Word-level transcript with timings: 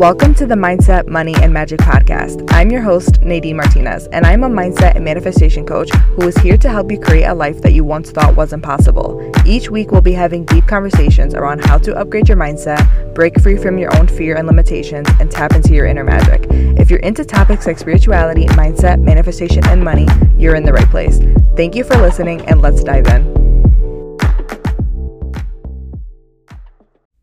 Welcome 0.00 0.34
to 0.36 0.46
the 0.46 0.54
Mindset, 0.54 1.08
Money, 1.08 1.34
and 1.42 1.52
Magic 1.52 1.78
podcast. 1.80 2.50
I'm 2.54 2.70
your 2.70 2.80
host, 2.80 3.20
Nadeen 3.20 3.56
Martinez, 3.56 4.06
and 4.06 4.24
I'm 4.24 4.44
a 4.44 4.48
mindset 4.48 4.96
and 4.96 5.04
manifestation 5.04 5.66
coach 5.66 5.90
who 5.90 6.26
is 6.26 6.38
here 6.38 6.56
to 6.56 6.70
help 6.70 6.90
you 6.90 6.98
create 6.98 7.24
a 7.24 7.34
life 7.34 7.60
that 7.60 7.74
you 7.74 7.84
once 7.84 8.10
thought 8.10 8.34
wasn't 8.34 8.62
possible. 8.62 9.30
Each 9.44 9.68
week, 9.68 9.90
we'll 9.90 10.00
be 10.00 10.14
having 10.14 10.46
deep 10.46 10.66
conversations 10.66 11.34
around 11.34 11.66
how 11.66 11.76
to 11.76 11.94
upgrade 11.94 12.30
your 12.30 12.38
mindset, 12.38 13.14
break 13.14 13.38
free 13.42 13.58
from 13.58 13.76
your 13.76 13.94
own 13.98 14.08
fear 14.08 14.36
and 14.36 14.46
limitations, 14.46 15.06
and 15.20 15.30
tap 15.30 15.52
into 15.52 15.74
your 15.74 15.84
inner 15.84 16.02
magic. 16.02 16.46
If 16.80 16.88
you're 16.88 17.00
into 17.00 17.22
topics 17.22 17.66
like 17.66 17.78
spirituality, 17.78 18.46
mindset, 18.46 19.02
manifestation, 19.02 19.66
and 19.66 19.84
money, 19.84 20.08
you're 20.38 20.54
in 20.54 20.64
the 20.64 20.72
right 20.72 20.88
place. 20.88 21.20
Thank 21.56 21.74
you 21.74 21.84
for 21.84 21.98
listening, 21.98 22.40
and 22.46 22.62
let's 22.62 22.82
dive 22.82 23.06
in. 23.08 23.39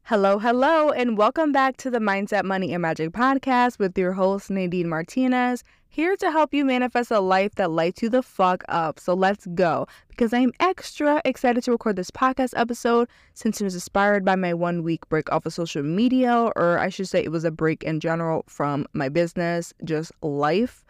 Hello, 0.08 0.39
hello, 0.39 0.89
and 0.92 1.18
welcome 1.18 1.52
back 1.52 1.76
to 1.76 1.89
the 1.89 2.00
Mindset, 2.00 2.46
Money, 2.46 2.71
and 2.71 2.82
Magic 2.82 3.11
podcast 3.11 3.78
with 3.78 3.97
your 3.97 4.14
host, 4.14 4.50
Nadeen 4.50 4.86
Martinez, 4.86 5.66
here 5.89 6.16
to 6.16 6.32
help 6.32 6.54
you 6.54 6.64
manifest 6.64 7.11
a 7.11 7.20
life 7.20 7.56
that 7.56 7.71
lights 7.71 8.02
you 8.02 8.07
the 8.07 8.24
fuck 8.24 8.64
up. 8.70 9.02
So 9.02 9.14
let's 9.14 9.46
go, 9.47 9.86
because 10.07 10.32
I'm 10.32 10.54
extra 10.61 11.21
excited 11.25 11.61
to 11.66 11.71
record 11.71 11.97
this 11.97 12.10
podcast 12.10 12.54
episode 12.56 13.10
since 13.33 13.60
it 13.60 13.66
was 13.66 13.74
inspired 13.74 14.24
by 14.24 14.38
my 14.38 14.54
one 14.54 14.82
week 14.82 15.10
break 15.10 15.30
off 15.30 15.46
of 15.46 15.54
social 15.54 15.83
media, 15.83 16.33
or 16.55 16.80
I 16.80 16.88
should 16.88 17.10
say 17.10 17.21
it 17.21 17.32
was 17.33 17.44
a 17.44 17.52
break 17.52 17.83
in 17.83 18.00
general 18.00 18.46
from 18.47 18.86
my 18.94 19.10
business, 19.10 19.74
just 19.83 20.14
life. 20.21 20.86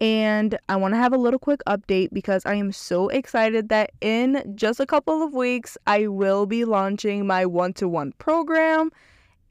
And 0.00 0.56
I 0.68 0.76
want 0.76 0.94
to 0.94 0.98
have 0.98 1.12
a 1.12 1.18
little 1.18 1.40
quick 1.40 1.60
update 1.66 2.10
because 2.12 2.46
I 2.46 2.54
am 2.54 2.70
so 2.70 3.08
excited 3.08 3.68
that 3.70 3.90
in 4.00 4.52
just 4.54 4.78
a 4.78 4.86
couple 4.86 5.22
of 5.24 5.34
weeks, 5.34 5.76
I 5.86 6.06
will 6.06 6.46
be 6.46 6.64
launching 6.64 7.26
my 7.26 7.44
one 7.46 7.72
to 7.74 7.88
one 7.88 8.12
program. 8.18 8.90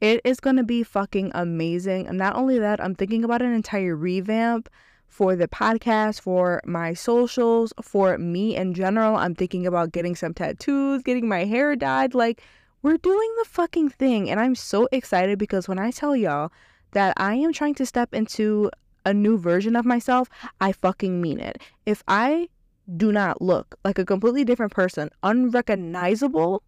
It 0.00 0.22
is 0.24 0.40
going 0.40 0.56
to 0.56 0.64
be 0.64 0.82
fucking 0.82 1.32
amazing. 1.34 2.06
And 2.06 2.16
not 2.16 2.34
only 2.34 2.58
that, 2.58 2.82
I'm 2.82 2.94
thinking 2.94 3.24
about 3.24 3.42
an 3.42 3.52
entire 3.52 3.94
revamp 3.94 4.70
for 5.06 5.36
the 5.36 5.48
podcast, 5.48 6.20
for 6.20 6.62
my 6.64 6.94
socials, 6.94 7.74
for 7.82 8.16
me 8.16 8.56
in 8.56 8.72
general. 8.72 9.16
I'm 9.16 9.34
thinking 9.34 9.66
about 9.66 9.92
getting 9.92 10.14
some 10.14 10.32
tattoos, 10.32 11.02
getting 11.02 11.28
my 11.28 11.44
hair 11.44 11.76
dyed. 11.76 12.14
Like, 12.14 12.42
we're 12.82 12.98
doing 12.98 13.34
the 13.38 13.48
fucking 13.48 13.90
thing. 13.90 14.30
And 14.30 14.38
I'm 14.38 14.54
so 14.54 14.88
excited 14.92 15.38
because 15.38 15.68
when 15.68 15.78
I 15.78 15.90
tell 15.90 16.14
y'all 16.16 16.52
that 16.92 17.12
I 17.16 17.34
am 17.34 17.52
trying 17.52 17.74
to 17.74 17.86
step 17.86 18.14
into 18.14 18.70
a 19.04 19.14
new 19.14 19.38
version 19.38 19.76
of 19.76 19.84
myself, 19.84 20.28
I 20.60 20.72
fucking 20.72 21.20
mean 21.20 21.40
it. 21.40 21.60
If 21.86 22.02
I 22.08 22.48
do 22.96 23.12
not 23.12 23.42
look 23.42 23.76
like 23.84 23.98
a 23.98 24.04
completely 24.04 24.44
different 24.44 24.72
person, 24.72 25.10
unrecognizable, 25.22 26.62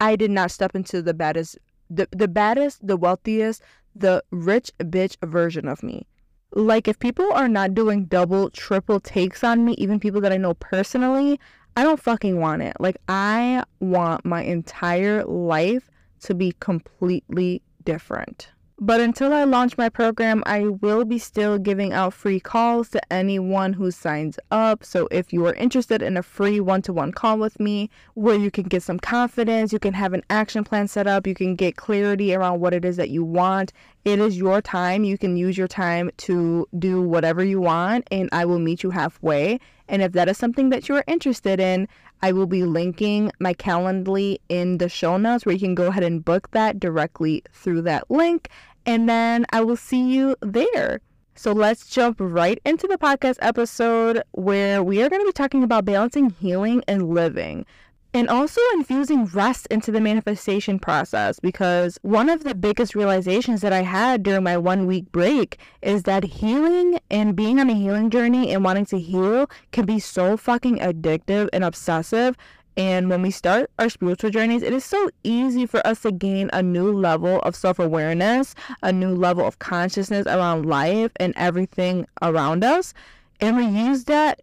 I 0.00 0.16
did 0.16 0.30
not 0.30 0.50
step 0.50 0.74
into 0.74 1.02
the 1.02 1.14
baddest, 1.14 1.58
the, 1.88 2.08
the 2.12 2.28
baddest, 2.28 2.86
the 2.86 2.96
wealthiest, 2.96 3.62
the 3.94 4.22
rich 4.30 4.70
bitch 4.78 5.16
version 5.26 5.68
of 5.68 5.82
me. 5.82 6.06
Like, 6.52 6.88
if 6.88 6.98
people 6.98 7.32
are 7.32 7.48
not 7.48 7.74
doing 7.74 8.06
double, 8.06 8.50
triple 8.50 8.98
takes 8.98 9.44
on 9.44 9.64
me, 9.64 9.74
even 9.74 10.00
people 10.00 10.20
that 10.22 10.32
I 10.32 10.36
know 10.36 10.54
personally, 10.54 11.38
I 11.76 11.84
don't 11.84 12.00
fucking 12.00 12.40
want 12.40 12.62
it. 12.62 12.76
Like, 12.80 12.96
I 13.08 13.62
want 13.78 14.24
my 14.24 14.42
entire 14.42 15.24
life 15.24 15.90
to 16.22 16.34
be 16.34 16.52
completely 16.58 17.62
different. 17.84 18.48
But 18.82 18.98
until 19.02 19.34
I 19.34 19.44
launch 19.44 19.76
my 19.76 19.90
program, 19.90 20.42
I 20.46 20.68
will 20.68 21.04
be 21.04 21.18
still 21.18 21.58
giving 21.58 21.92
out 21.92 22.14
free 22.14 22.40
calls 22.40 22.88
to 22.90 23.12
anyone 23.12 23.74
who 23.74 23.90
signs 23.90 24.38
up. 24.50 24.84
So 24.84 25.06
if 25.10 25.34
you 25.34 25.44
are 25.44 25.52
interested 25.52 26.00
in 26.00 26.16
a 26.16 26.22
free 26.22 26.60
one 26.60 26.80
to 26.82 26.92
one 26.94 27.12
call 27.12 27.36
with 27.36 27.60
me 27.60 27.90
where 28.14 28.36
you 28.36 28.50
can 28.50 28.64
get 28.64 28.82
some 28.82 28.98
confidence, 28.98 29.70
you 29.74 29.78
can 29.78 29.92
have 29.92 30.14
an 30.14 30.22
action 30.30 30.64
plan 30.64 30.88
set 30.88 31.06
up, 31.06 31.26
you 31.26 31.34
can 31.34 31.56
get 31.56 31.76
clarity 31.76 32.34
around 32.34 32.60
what 32.60 32.72
it 32.72 32.86
is 32.86 32.96
that 32.96 33.10
you 33.10 33.22
want. 33.22 33.74
It 34.06 34.18
is 34.18 34.38
your 34.38 34.62
time. 34.62 35.04
You 35.04 35.18
can 35.18 35.36
use 35.36 35.58
your 35.58 35.68
time 35.68 36.10
to 36.18 36.66
do 36.78 37.02
whatever 37.02 37.44
you 37.44 37.60
want, 37.60 38.08
and 38.10 38.30
I 38.32 38.46
will 38.46 38.58
meet 38.58 38.82
you 38.82 38.88
halfway. 38.88 39.60
And 39.90 40.00
if 40.00 40.12
that 40.12 40.28
is 40.30 40.38
something 40.38 40.70
that 40.70 40.88
you 40.88 40.94
are 40.96 41.04
interested 41.06 41.60
in, 41.60 41.86
I 42.22 42.32
will 42.32 42.46
be 42.46 42.64
linking 42.64 43.32
my 43.40 43.54
Calendly 43.54 44.38
in 44.48 44.78
the 44.78 44.88
show 44.88 45.16
notes 45.16 45.44
where 45.44 45.54
you 45.54 45.60
can 45.60 45.74
go 45.74 45.86
ahead 45.86 46.02
and 46.02 46.24
book 46.24 46.50
that 46.52 46.78
directly 46.78 47.42
through 47.52 47.82
that 47.82 48.10
link 48.10 48.48
and 48.86 49.08
then 49.08 49.46
I 49.52 49.62
will 49.62 49.76
see 49.76 50.12
you 50.12 50.36
there. 50.40 51.00
So 51.34 51.52
let's 51.52 51.86
jump 51.86 52.16
right 52.20 52.60
into 52.64 52.86
the 52.86 52.98
podcast 52.98 53.38
episode 53.40 54.22
where 54.32 54.82
we 54.82 55.02
are 55.02 55.08
going 55.08 55.22
to 55.22 55.26
be 55.26 55.32
talking 55.32 55.62
about 55.62 55.84
balancing 55.84 56.30
healing 56.30 56.82
and 56.86 57.08
living 57.14 57.64
and 58.12 58.28
also 58.28 58.60
infusing 58.74 59.24
rest 59.26 59.66
into 59.70 59.92
the 59.92 60.00
manifestation 60.00 60.78
process 60.78 61.38
because 61.38 61.98
one 62.02 62.28
of 62.28 62.42
the 62.42 62.54
biggest 62.54 62.94
realizations 62.94 63.60
that 63.60 63.72
I 63.72 63.82
had 63.82 64.22
during 64.22 64.42
my 64.42 64.56
one 64.56 64.86
week 64.86 65.10
break 65.12 65.58
is 65.80 66.02
that 66.04 66.24
healing 66.24 66.98
and 67.10 67.36
being 67.36 67.60
on 67.60 67.70
a 67.70 67.74
healing 67.74 68.10
journey 68.10 68.52
and 68.52 68.64
wanting 68.64 68.86
to 68.86 68.98
heal 68.98 69.48
can 69.70 69.86
be 69.86 70.00
so 70.00 70.36
fucking 70.36 70.78
addictive 70.78 71.48
and 71.52 71.62
obsessive 71.62 72.36
and 72.76 73.10
when 73.10 73.22
we 73.22 73.30
start 73.30 73.70
our 73.78 73.88
spiritual 73.88 74.30
journeys, 74.30 74.62
it 74.62 74.72
is 74.72 74.84
so 74.84 75.10
easy 75.24 75.66
for 75.66 75.84
us 75.86 76.02
to 76.02 76.12
gain 76.12 76.50
a 76.52 76.62
new 76.62 76.92
level 76.92 77.40
of 77.40 77.56
self 77.56 77.78
awareness, 77.78 78.54
a 78.82 78.92
new 78.92 79.14
level 79.14 79.46
of 79.46 79.58
consciousness 79.58 80.26
around 80.26 80.66
life 80.66 81.10
and 81.16 81.34
everything 81.36 82.06
around 82.22 82.64
us. 82.64 82.94
And 83.40 83.56
we 83.56 83.66
use 83.66 84.04
that 84.04 84.42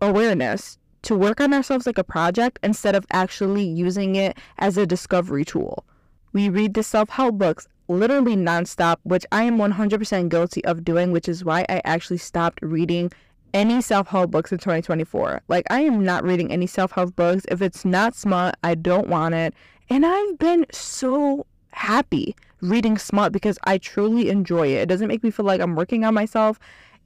awareness 0.00 0.78
to 1.02 1.16
work 1.16 1.40
on 1.40 1.52
ourselves 1.52 1.86
like 1.86 1.98
a 1.98 2.04
project 2.04 2.58
instead 2.62 2.94
of 2.94 3.06
actually 3.10 3.64
using 3.64 4.16
it 4.16 4.38
as 4.58 4.76
a 4.76 4.86
discovery 4.86 5.44
tool. 5.44 5.84
We 6.32 6.48
read 6.48 6.74
the 6.74 6.82
self 6.82 7.10
help 7.10 7.38
books 7.38 7.66
literally 7.88 8.36
nonstop, 8.36 8.98
which 9.02 9.26
I 9.32 9.42
am 9.42 9.58
100% 9.58 10.28
guilty 10.28 10.64
of 10.64 10.84
doing, 10.84 11.12
which 11.12 11.28
is 11.28 11.44
why 11.44 11.66
I 11.68 11.82
actually 11.84 12.18
stopped 12.18 12.60
reading 12.62 13.10
any 13.54 13.80
self 13.80 14.08
help 14.08 14.30
books 14.30 14.52
in 14.52 14.58
2024. 14.58 15.42
Like, 15.48 15.66
I 15.70 15.80
am 15.80 16.04
not 16.04 16.24
reading 16.24 16.50
any 16.50 16.66
self 16.66 16.92
help 16.92 17.16
books. 17.16 17.44
If 17.48 17.62
it's 17.62 17.84
not 17.84 18.14
smart, 18.14 18.54
I 18.62 18.74
don't 18.74 19.08
want 19.08 19.34
it. 19.34 19.54
And 19.90 20.06
I've 20.06 20.38
been 20.38 20.66
so 20.72 21.46
happy 21.72 22.34
reading 22.60 22.96
smart 22.96 23.32
because 23.32 23.58
I 23.64 23.78
truly 23.78 24.28
enjoy 24.30 24.68
it. 24.68 24.82
It 24.82 24.88
doesn't 24.88 25.08
make 25.08 25.22
me 25.22 25.30
feel 25.30 25.46
like 25.46 25.60
I'm 25.60 25.74
working 25.74 26.04
on 26.04 26.14
myself. 26.14 26.58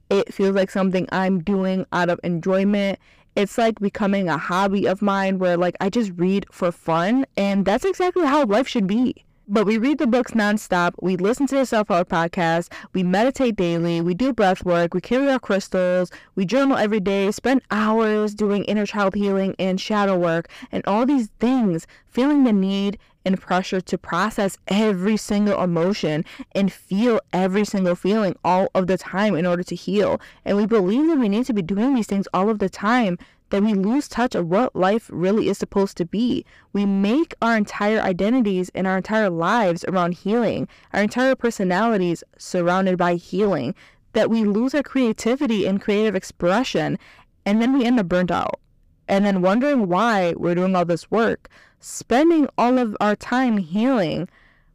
It 0.09 0.33
feels 0.33 0.55
like 0.55 0.69
something 0.69 1.07
I'm 1.11 1.39
doing 1.43 1.85
out 1.91 2.09
of 2.09 2.19
enjoyment. 2.23 2.99
It's 3.35 3.57
like 3.57 3.79
becoming 3.79 4.29
a 4.29 4.37
hobby 4.37 4.87
of 4.87 5.01
mine 5.01 5.37
where, 5.39 5.57
like, 5.57 5.75
I 5.81 5.89
just 5.89 6.11
read 6.15 6.45
for 6.51 6.71
fun. 6.71 7.25
And 7.35 7.65
that's 7.65 7.85
exactly 7.85 8.25
how 8.25 8.45
life 8.45 8.67
should 8.67 8.87
be. 8.87 9.23
But 9.49 9.65
we 9.65 9.77
read 9.77 9.97
the 9.97 10.07
books 10.07 10.33
nonstop. 10.33 10.91
We 11.01 11.15
listen 11.15 11.47
to 11.47 11.55
the 11.55 11.65
self 11.65 11.87
help 11.87 12.09
podcast. 12.09 12.69
We 12.91 13.01
meditate 13.01 13.55
daily. 13.55 14.01
We 14.01 14.13
do 14.13 14.33
breath 14.33 14.65
work. 14.65 14.93
We 14.93 14.99
carry 14.99 15.31
our 15.31 15.39
crystals. 15.39 16.11
We 16.35 16.43
journal 16.45 16.75
every 16.75 16.99
day. 16.99 17.31
Spend 17.31 17.61
hours 17.71 18.35
doing 18.35 18.65
inner 18.65 18.85
child 18.85 19.15
healing 19.15 19.55
and 19.57 19.79
shadow 19.79 20.17
work 20.17 20.49
and 20.69 20.85
all 20.85 21.05
these 21.05 21.29
things, 21.39 21.87
feeling 22.09 22.43
the 22.43 22.51
need 22.51 22.99
and 23.23 23.39
pressure 23.39 23.79
to 23.79 23.97
process 23.97 24.57
every 24.67 25.15
single 25.15 25.61
emotion 25.63 26.25
and 26.53 26.71
feel 26.71 27.21
every 27.31 27.63
single 27.63 27.95
feeling 27.95 28.35
all 28.43 28.67
of 28.75 28.87
the 28.87 28.97
time 28.97 29.33
in 29.33 29.45
order 29.45 29.63
to 29.63 29.75
heal. 29.75 30.19
And 30.43 30.57
we 30.57 30.65
believe 30.65 31.07
that 31.07 31.19
we 31.19 31.29
need 31.29 31.45
to 31.45 31.53
be 31.53 31.61
doing 31.61 31.95
these 31.95 32.07
things 32.07 32.27
all 32.33 32.49
of 32.49 32.59
the 32.59 32.69
time 32.69 33.17
that 33.49 33.63
we 33.63 33.73
lose 33.73 34.07
touch 34.07 34.35
of 34.35 34.47
what 34.47 34.75
life 34.75 35.09
really 35.11 35.47
is 35.47 35.57
supposed 35.57 35.97
to 35.97 36.05
be. 36.05 36.45
We 36.73 36.85
make 36.85 37.33
our 37.41 37.55
entire 37.55 37.99
identities 37.99 38.69
and 38.75 38.85
our 38.85 38.97
entire 38.97 39.29
lives 39.29 39.85
around 39.87 40.15
healing, 40.15 40.67
our 40.93 41.01
entire 41.01 41.35
personalities 41.35 42.23
surrounded 42.37 42.97
by 42.97 43.15
healing, 43.15 43.73
that 44.13 44.29
we 44.29 44.43
lose 44.43 44.73
our 44.73 44.83
creativity 44.83 45.65
and 45.65 45.81
creative 45.81 46.15
expression, 46.15 46.97
and 47.45 47.61
then 47.61 47.77
we 47.77 47.85
end 47.85 47.99
up 47.99 48.07
burnt 48.07 48.31
out. 48.31 48.59
And 49.07 49.25
then 49.25 49.41
wondering 49.41 49.87
why 49.87 50.33
we're 50.35 50.55
doing 50.55 50.75
all 50.75 50.83
this 50.83 51.09
work, 51.09 51.49
spending 51.79 52.47
all 52.57 52.77
of 52.77 52.97
our 52.99 53.15
time 53.15 53.57
healing 53.57 54.27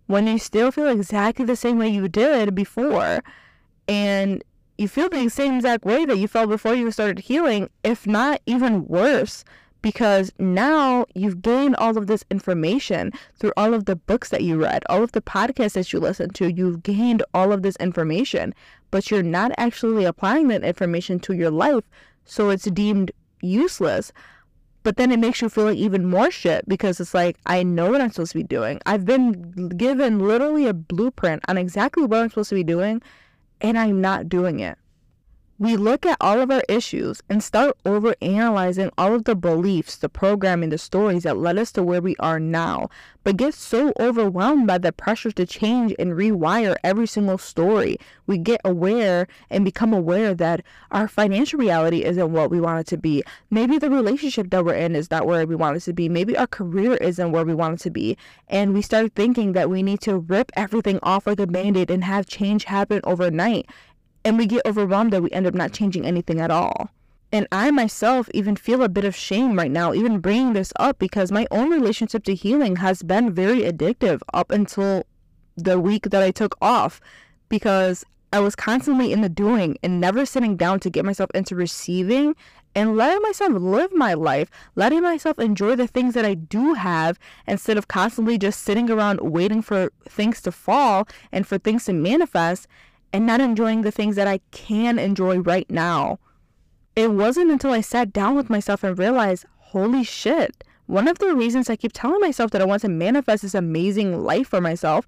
when 0.06 0.26
you 0.26 0.38
still 0.38 0.70
feel 0.70 0.88
exactly 0.88 1.44
the 1.44 1.56
same 1.56 1.78
way 1.78 1.88
you 1.88 2.08
did 2.08 2.54
before. 2.54 3.22
And 3.88 4.42
you 4.82 4.88
feel 4.88 5.08
the 5.08 5.28
same 5.28 5.54
exact 5.54 5.84
way 5.84 6.04
that 6.04 6.18
you 6.18 6.28
felt 6.28 6.50
before 6.50 6.74
you 6.74 6.90
started 6.90 7.20
healing, 7.20 7.70
if 7.84 8.06
not 8.06 8.40
even 8.44 8.86
worse, 8.86 9.44
because 9.80 10.32
now 10.38 11.06
you've 11.14 11.40
gained 11.40 11.76
all 11.76 11.96
of 11.96 12.06
this 12.06 12.24
information 12.30 13.12
through 13.38 13.52
all 13.56 13.74
of 13.74 13.84
the 13.84 13.96
books 13.96 14.28
that 14.30 14.42
you 14.42 14.60
read, 14.60 14.82
all 14.88 15.02
of 15.02 15.12
the 15.12 15.22
podcasts 15.22 15.72
that 15.74 15.92
you 15.92 16.00
listened 16.00 16.34
to. 16.34 16.52
You've 16.52 16.82
gained 16.82 17.22
all 17.32 17.52
of 17.52 17.62
this 17.62 17.76
information, 17.76 18.54
but 18.90 19.10
you're 19.10 19.22
not 19.22 19.52
actually 19.56 20.04
applying 20.04 20.48
that 20.48 20.64
information 20.64 21.18
to 21.20 21.32
your 21.32 21.50
life, 21.50 21.84
so 22.24 22.50
it's 22.50 22.64
deemed 22.64 23.12
useless. 23.40 24.12
But 24.84 24.96
then 24.96 25.12
it 25.12 25.20
makes 25.20 25.40
you 25.40 25.48
feel 25.48 25.64
like 25.64 25.78
even 25.78 26.10
more 26.10 26.30
shit 26.30 26.68
because 26.68 26.98
it's 26.98 27.14
like, 27.14 27.36
I 27.46 27.62
know 27.62 27.92
what 27.92 28.00
I'm 28.00 28.10
supposed 28.10 28.32
to 28.32 28.38
be 28.38 28.42
doing. 28.42 28.80
I've 28.84 29.04
been 29.04 29.68
given 29.68 30.18
literally 30.18 30.66
a 30.66 30.74
blueprint 30.74 31.44
on 31.46 31.56
exactly 31.56 32.04
what 32.04 32.20
I'm 32.20 32.28
supposed 32.30 32.48
to 32.48 32.56
be 32.56 32.64
doing, 32.64 33.00
and 33.62 33.78
I'm 33.78 34.00
not 34.00 34.28
doing 34.28 34.60
it. 34.60 34.76
We 35.62 35.76
look 35.76 36.04
at 36.04 36.16
all 36.20 36.40
of 36.40 36.50
our 36.50 36.64
issues 36.68 37.22
and 37.28 37.40
start 37.40 37.76
over 37.86 38.16
analyzing 38.20 38.90
all 38.98 39.14
of 39.14 39.22
the 39.22 39.36
beliefs, 39.36 39.94
the 39.94 40.08
programming, 40.08 40.70
the 40.70 40.76
stories 40.76 41.22
that 41.22 41.36
led 41.36 41.56
us 41.56 41.70
to 41.70 41.84
where 41.84 42.02
we 42.02 42.16
are 42.18 42.40
now, 42.40 42.88
but 43.22 43.36
get 43.36 43.54
so 43.54 43.92
overwhelmed 44.00 44.66
by 44.66 44.76
the 44.76 44.90
pressure 44.90 45.30
to 45.30 45.46
change 45.46 45.94
and 46.00 46.14
rewire 46.14 46.74
every 46.82 47.06
single 47.06 47.38
story. 47.38 47.96
We 48.26 48.38
get 48.38 48.60
aware 48.64 49.28
and 49.50 49.64
become 49.64 49.92
aware 49.92 50.34
that 50.34 50.64
our 50.90 51.06
financial 51.06 51.60
reality 51.60 52.02
isn't 52.02 52.32
what 52.32 52.50
we 52.50 52.60
want 52.60 52.80
it 52.80 52.86
to 52.88 52.96
be. 52.96 53.22
Maybe 53.48 53.78
the 53.78 53.88
relationship 53.88 54.50
that 54.50 54.64
we're 54.64 54.74
in 54.74 54.96
is 54.96 55.12
not 55.12 55.26
where 55.26 55.46
we 55.46 55.54
want 55.54 55.76
it 55.76 55.84
to 55.84 55.92
be. 55.92 56.08
Maybe 56.08 56.36
our 56.36 56.48
career 56.48 56.94
isn't 56.94 57.30
where 57.30 57.44
we 57.44 57.54
want 57.54 57.74
it 57.74 57.84
to 57.84 57.90
be. 57.90 58.16
And 58.48 58.74
we 58.74 58.82
start 58.82 59.14
thinking 59.14 59.52
that 59.52 59.70
we 59.70 59.84
need 59.84 60.00
to 60.00 60.18
rip 60.18 60.50
everything 60.56 60.98
off 61.04 61.28
like 61.28 61.38
a 61.38 61.46
band 61.46 61.76
aid 61.76 61.88
and 61.88 62.02
have 62.02 62.26
change 62.26 62.64
happen 62.64 63.00
overnight 63.04 63.70
and 64.24 64.38
we 64.38 64.46
get 64.46 64.66
overwhelmed 64.66 65.12
that 65.12 65.22
we 65.22 65.30
end 65.30 65.46
up 65.46 65.54
not 65.54 65.72
changing 65.72 66.06
anything 66.06 66.40
at 66.40 66.50
all. 66.50 66.90
And 67.34 67.48
I 67.50 67.70
myself 67.70 68.28
even 68.34 68.56
feel 68.56 68.82
a 68.82 68.90
bit 68.90 69.06
of 69.06 69.16
shame 69.16 69.56
right 69.56 69.70
now, 69.70 69.94
even 69.94 70.20
bringing 70.20 70.52
this 70.52 70.72
up, 70.76 70.98
because 70.98 71.32
my 71.32 71.46
own 71.50 71.70
relationship 71.70 72.24
to 72.24 72.34
healing 72.34 72.76
has 72.76 73.02
been 73.02 73.32
very 73.32 73.60
addictive 73.60 74.20
up 74.34 74.50
until 74.50 75.04
the 75.56 75.80
week 75.80 76.10
that 76.10 76.22
I 76.22 76.30
took 76.30 76.56
off, 76.60 77.00
because 77.48 78.04
I 78.34 78.40
was 78.40 78.54
constantly 78.54 79.12
in 79.12 79.22
the 79.22 79.28
doing 79.28 79.78
and 79.82 80.00
never 80.00 80.26
sitting 80.26 80.56
down 80.56 80.80
to 80.80 80.90
get 80.90 81.04
myself 81.04 81.30
into 81.34 81.54
receiving 81.54 82.36
and 82.74 82.96
letting 82.96 83.22
myself 83.22 83.52
live 83.52 83.92
my 83.92 84.14
life, 84.14 84.50
letting 84.74 85.02
myself 85.02 85.38
enjoy 85.38 85.76
the 85.76 85.86
things 85.86 86.14
that 86.14 86.24
I 86.24 86.34
do 86.34 86.74
have 86.74 87.18
instead 87.46 87.76
of 87.76 87.88
constantly 87.88 88.38
just 88.38 88.62
sitting 88.62 88.90
around 88.90 89.20
waiting 89.20 89.60
for 89.60 89.90
things 90.08 90.40
to 90.42 90.52
fall 90.52 91.06
and 91.30 91.46
for 91.46 91.58
things 91.58 91.84
to 91.86 91.92
manifest 91.92 92.66
and 93.12 93.26
not 93.26 93.40
enjoying 93.40 93.82
the 93.82 93.90
things 93.90 94.16
that 94.16 94.28
I 94.28 94.40
can 94.50 94.98
enjoy 94.98 95.38
right 95.38 95.68
now. 95.70 96.18
It 96.96 97.12
wasn't 97.12 97.50
until 97.50 97.72
I 97.72 97.80
sat 97.80 98.12
down 98.12 98.34
with 98.34 98.50
myself 98.50 98.84
and 98.84 98.98
realized, 98.98 99.46
holy 99.58 100.04
shit, 100.04 100.64
one 100.86 101.08
of 101.08 101.18
the 101.18 101.34
reasons 101.34 101.70
I 101.70 101.76
keep 101.76 101.92
telling 101.92 102.20
myself 102.20 102.50
that 102.50 102.60
I 102.60 102.66
want 102.66 102.82
to 102.82 102.88
manifest 102.88 103.42
this 103.42 103.54
amazing 103.54 104.22
life 104.22 104.48
for 104.48 104.60
myself 104.60 105.06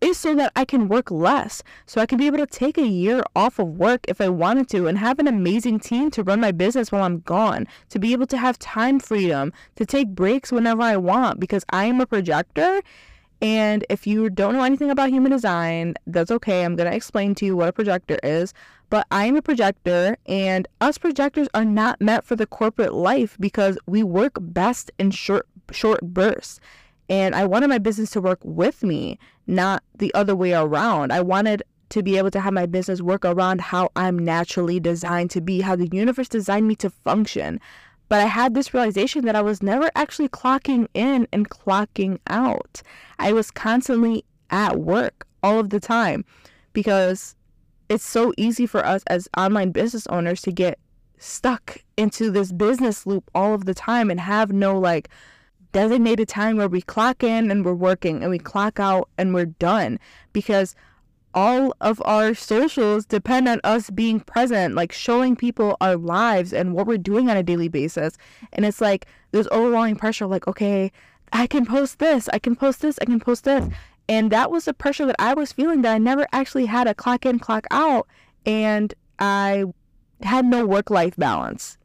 is 0.00 0.18
so 0.18 0.34
that 0.34 0.52
I 0.54 0.64
can 0.64 0.88
work 0.88 1.10
less, 1.10 1.62
so 1.86 2.00
I 2.00 2.06
can 2.06 2.18
be 2.18 2.26
able 2.26 2.38
to 2.38 2.46
take 2.46 2.76
a 2.76 2.86
year 2.86 3.22
off 3.34 3.58
of 3.58 3.78
work 3.78 4.04
if 4.06 4.20
I 4.20 4.28
wanted 4.28 4.68
to 4.70 4.86
and 4.86 4.98
have 4.98 5.18
an 5.18 5.26
amazing 5.26 5.80
team 5.80 6.10
to 6.10 6.22
run 6.22 6.40
my 6.40 6.52
business 6.52 6.92
while 6.92 7.04
I'm 7.04 7.20
gone, 7.20 7.66
to 7.88 7.98
be 7.98 8.12
able 8.12 8.26
to 8.26 8.36
have 8.36 8.58
time 8.58 9.00
freedom, 9.00 9.52
to 9.76 9.86
take 9.86 10.08
breaks 10.08 10.52
whenever 10.52 10.82
I 10.82 10.98
want 10.98 11.40
because 11.40 11.64
I 11.70 11.86
am 11.86 12.00
a 12.00 12.06
projector 12.06 12.82
and 13.40 13.84
if 13.90 14.06
you 14.06 14.30
don't 14.30 14.54
know 14.54 14.62
anything 14.62 14.90
about 14.90 15.10
human 15.10 15.32
design, 15.32 15.94
that's 16.06 16.30
okay. 16.30 16.64
I'm 16.64 16.76
going 16.76 16.90
to 16.90 16.96
explain 16.96 17.34
to 17.36 17.46
you 17.46 17.56
what 17.56 17.68
a 17.68 17.72
projector 17.72 18.18
is. 18.22 18.54
But 18.90 19.06
I 19.10 19.26
am 19.26 19.36
a 19.36 19.42
projector, 19.42 20.16
and 20.26 20.68
us 20.80 20.98
projectors 20.98 21.48
are 21.54 21.64
not 21.64 22.00
meant 22.00 22.24
for 22.24 22.36
the 22.36 22.46
corporate 22.46 22.94
life 22.94 23.36
because 23.40 23.76
we 23.86 24.02
work 24.02 24.34
best 24.40 24.92
in 24.98 25.10
short 25.10 25.46
short 25.72 26.00
bursts. 26.02 26.60
And 27.08 27.34
I 27.34 27.44
wanted 27.44 27.68
my 27.68 27.78
business 27.78 28.10
to 28.10 28.20
work 28.20 28.38
with 28.42 28.82
me, 28.82 29.18
not 29.46 29.82
the 29.98 30.12
other 30.14 30.36
way 30.36 30.52
around. 30.52 31.12
I 31.12 31.20
wanted 31.20 31.62
to 31.90 32.02
be 32.02 32.16
able 32.16 32.30
to 32.30 32.40
have 32.40 32.52
my 32.52 32.66
business 32.66 33.00
work 33.00 33.24
around 33.24 33.60
how 33.60 33.90
I'm 33.94 34.18
naturally 34.18 34.80
designed 34.80 35.30
to 35.32 35.40
be, 35.40 35.60
how 35.60 35.76
the 35.76 35.88
universe 35.88 36.28
designed 36.28 36.66
me 36.66 36.76
to 36.76 36.90
function. 36.90 37.60
But 38.08 38.20
I 38.20 38.26
had 38.26 38.54
this 38.54 38.74
realization 38.74 39.24
that 39.24 39.36
I 39.36 39.42
was 39.42 39.62
never 39.62 39.90
actually 39.94 40.28
clocking 40.28 40.88
in 40.94 41.26
and 41.32 41.48
clocking 41.48 42.18
out. 42.28 42.82
I 43.18 43.32
was 43.32 43.50
constantly 43.50 44.24
at 44.50 44.78
work 44.78 45.26
all 45.42 45.58
of 45.58 45.70
the 45.70 45.80
time 45.80 46.24
because 46.72 47.34
it's 47.88 48.04
so 48.04 48.32
easy 48.36 48.66
for 48.66 48.84
us 48.84 49.02
as 49.06 49.28
online 49.36 49.70
business 49.70 50.06
owners 50.08 50.42
to 50.42 50.52
get 50.52 50.78
stuck 51.18 51.78
into 51.96 52.30
this 52.30 52.52
business 52.52 53.06
loop 53.06 53.30
all 53.34 53.54
of 53.54 53.64
the 53.64 53.74
time 53.74 54.10
and 54.10 54.20
have 54.20 54.52
no 54.52 54.78
like 54.78 55.08
designated 55.72 56.28
time 56.28 56.56
where 56.56 56.68
we 56.68 56.80
clock 56.80 57.22
in 57.22 57.50
and 57.50 57.64
we're 57.64 57.74
working 57.74 58.22
and 58.22 58.30
we 58.30 58.38
clock 58.38 58.78
out 58.78 59.08
and 59.18 59.34
we're 59.34 59.46
done 59.46 59.98
because 60.32 60.74
all 61.34 61.74
of 61.80 62.00
our 62.04 62.34
socials 62.34 63.04
depend 63.04 63.48
on 63.48 63.60
us 63.64 63.90
being 63.90 64.20
present, 64.20 64.74
like 64.74 64.92
showing 64.92 65.36
people 65.36 65.76
our 65.80 65.96
lives 65.96 66.52
and 66.52 66.74
what 66.74 66.86
we're 66.86 66.96
doing 66.96 67.28
on 67.28 67.36
a 67.36 67.42
daily 67.42 67.68
basis. 67.68 68.16
And 68.52 68.64
it's 68.64 68.80
like 68.80 69.06
there's 69.32 69.48
overwhelming 69.48 69.96
pressure, 69.96 70.26
like, 70.26 70.46
okay, 70.46 70.92
I 71.32 71.46
can 71.46 71.66
post 71.66 71.98
this, 71.98 72.28
I 72.32 72.38
can 72.38 72.54
post 72.54 72.80
this, 72.80 72.98
I 73.02 73.04
can 73.04 73.20
post 73.20 73.44
this. 73.44 73.68
And 74.08 74.30
that 74.30 74.50
was 74.50 74.66
the 74.66 74.74
pressure 74.74 75.06
that 75.06 75.16
I 75.18 75.34
was 75.34 75.52
feeling 75.52 75.82
that 75.82 75.94
I 75.94 75.98
never 75.98 76.26
actually 76.32 76.66
had 76.66 76.86
a 76.86 76.94
clock 76.94 77.26
in, 77.26 77.38
clock 77.38 77.66
out. 77.70 78.06
And 78.46 78.94
I 79.18 79.64
had 80.22 80.44
no 80.44 80.66
work 80.66 80.90
life 80.90 81.16
balance 81.16 81.78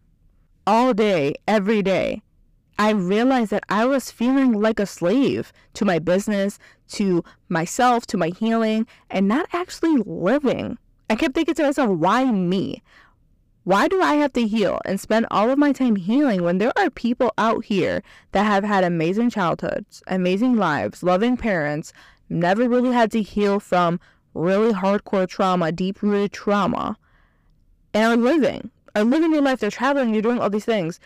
all 0.68 0.94
day, 0.94 1.36
every 1.48 1.81
day. 1.81 2.22
I 2.78 2.92
realized 2.92 3.52
that 3.52 3.63
I 3.68 3.86
was 3.86 4.12
feeling 4.12 4.54
like 4.54 4.80
a 4.80 4.86
slave 4.86 5.52
to 5.74 5.84
my 5.84 6.00
business, 6.00 6.60
to 6.89 7.24
myself, 7.47 8.06
to 8.07 8.18
my 8.18 8.30
healing, 8.30 8.88
and 9.09 9.27
not 9.27 9.47
actually 9.53 9.97
living. 10.06 10.77
I 11.09 11.15
kept 11.15 11.36
thinking 11.36 11.56
to 11.56 11.63
myself, 11.63 11.89
why 11.89 12.25
me? 12.25 12.83
Why 13.63 13.88
do 13.88 14.01
I 14.01 14.15
have 14.15 14.33
to 14.33 14.47
heal 14.47 14.80
and 14.86 15.00
spend 15.00 15.27
all 15.30 15.50
of 15.50 15.59
my 15.59 15.71
time 15.71 15.95
healing 15.95 16.44
when 16.44 16.57
there 16.57 16.74
are 16.77 16.89
people 16.89 17.33
out 17.38 17.65
here 17.65 18.01
that 18.31 18.45
have 18.45 18.63
had 18.63 18.83
amazing 18.83 19.30
childhoods, 19.30 20.01
amazing 20.07 20.56
lives, 20.56 21.03
loving 21.03 21.38
parents, 21.38 21.94
never 22.30 22.68
really 22.68 22.92
had 22.92 23.12
to 23.12 23.21
heal 23.21 23.59
from 23.59 24.00
really 24.33 24.74
hardcore 24.74 25.27
trauma, 25.27 25.71
deep 25.71 26.01
rooted 26.01 26.31
trauma, 26.31 26.97
and 27.94 28.06
are 28.06 28.24
living, 28.24 28.71
are 28.95 29.03
living 29.03 29.33
your 29.33 29.42
life, 29.42 29.59
they're 29.59 29.71
traveling, 29.71 30.13
you're 30.13 30.21
doing 30.21 30.39
all 30.39 30.50
these 30.50 30.65
things. 30.65 31.00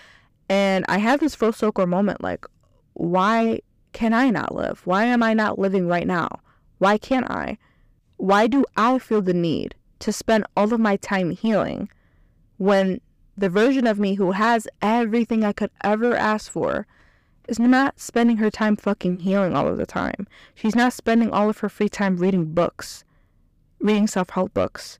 And 0.50 0.86
I 0.88 1.00
have 1.00 1.19
this 1.19 1.36
full 1.36 1.53
circle 1.53 1.88
moment 1.88 2.21
like, 2.21 2.45
why 2.94 3.62
can 3.94 4.13
I 4.13 4.30
not 4.30 4.54
live? 4.54 4.81
Why 4.86 5.06
am 5.06 5.24
I 5.24 5.34
not 5.34 5.60
living 5.60 5.88
right 5.88 6.07
now? 6.07 6.28
Why 6.80 6.98
can't 6.98 7.30
I? 7.30 7.57
Why 8.18 8.48
do 8.48 8.66
I 8.75 9.00
feel 9.00 9.22
the 9.22 9.34
need 9.34 9.75
to 10.00 10.12
spend 10.12 10.45
all 10.57 10.74
of 10.74 10.80
my 10.80 10.98
time 10.98 11.31
healing 11.31 11.90
when 12.57 13.00
the 13.38 13.50
version 13.50 13.88
of 13.88 14.00
me 14.00 14.16
who 14.16 14.31
has 14.31 14.68
everything 14.81 15.44
I 15.44 15.54
could 15.54 15.72
ever 15.84 16.16
ask 16.16 16.51
for 16.51 16.86
is 17.48 17.60
not 17.60 18.00
spending 18.00 18.38
her 18.38 18.50
time 18.50 18.75
fucking 18.75 19.19
healing 19.19 19.56
all 19.56 19.68
of 19.68 19.78
the 19.78 19.86
time? 19.86 20.28
She's 20.56 20.75
not 20.75 20.94
spending 20.94 21.30
all 21.30 21.50
of 21.50 21.60
her 21.60 21.69
free 21.69 21.89
time 21.89 22.18
reading 22.18 22.54
books, 22.54 23.04
reading 23.80 24.07
self 24.07 24.30
help 24.31 24.54
books, 24.54 25.00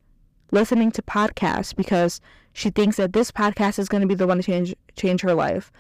listening 0.52 0.92
to 0.92 1.02
podcasts 1.02 1.76
because 1.76 2.22
she 2.54 2.70
thinks 2.70 2.98
that 2.98 3.14
this 3.14 3.32
podcast 3.32 3.80
is 3.80 3.90
going 3.90 4.02
to 4.02 4.08
be 4.08 4.16
the 4.16 4.28
one 4.28 4.38
to 4.38 4.44
change 4.44 4.76
change 4.96 5.22
her 5.22 5.34
life. 5.34 5.72